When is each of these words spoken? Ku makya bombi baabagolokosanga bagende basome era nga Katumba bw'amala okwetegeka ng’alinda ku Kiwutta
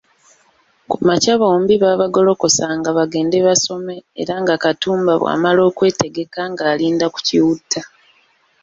Ku 0.89 0.97
makya 1.07 1.33
bombi 1.41 1.73
baabagolokosanga 1.83 2.89
bagende 2.97 3.37
basome 3.47 3.95
era 4.21 4.33
nga 4.41 4.55
Katumba 4.63 5.13
bw'amala 5.21 5.61
okwetegeka 5.69 6.41
ng’alinda 6.51 7.05
ku 7.13 7.19
Kiwutta 7.27 7.81